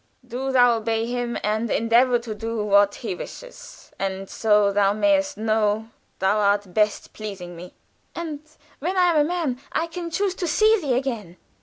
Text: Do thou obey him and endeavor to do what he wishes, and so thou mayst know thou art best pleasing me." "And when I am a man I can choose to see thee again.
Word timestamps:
Do 0.27 0.51
thou 0.51 0.77
obey 0.77 1.05
him 1.05 1.37
and 1.43 1.69
endeavor 1.69 2.17
to 2.17 2.33
do 2.33 2.65
what 2.65 2.95
he 3.05 3.13
wishes, 3.13 3.91
and 3.99 4.27
so 4.27 4.71
thou 4.71 4.93
mayst 4.93 5.37
know 5.37 5.89
thou 6.17 6.39
art 6.39 6.73
best 6.73 7.13
pleasing 7.13 7.55
me." 7.55 7.75
"And 8.15 8.39
when 8.79 8.97
I 8.97 9.11
am 9.11 9.17
a 9.17 9.23
man 9.29 9.61
I 9.71 9.85
can 9.85 10.09
choose 10.09 10.33
to 10.33 10.47
see 10.47 10.75
thee 10.81 10.95
again. 10.95 11.37